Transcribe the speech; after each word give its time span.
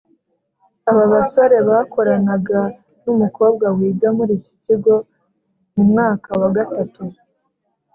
Aba 0.89 1.03
basore 1.13 1.57
bakoranaga 1.69 2.59
n’umukobwa 3.03 3.65
wiga 3.77 4.09
muri 4.17 4.33
iki 4.39 4.55
kigo 4.63 4.93
mu 5.73 5.83
mwaka 5.89 6.29
wa 6.41 6.49
Gatatu 6.55 7.01